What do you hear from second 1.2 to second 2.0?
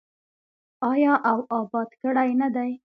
او اباد